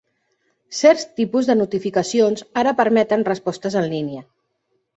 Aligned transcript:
Certs 0.77 1.03
tipus 1.19 1.49
de 1.49 1.57
notificacions 1.59 2.43
ara 2.63 2.75
permeten 2.81 3.29
respostes 3.31 3.79
en 3.83 3.89
línia. 3.95 4.27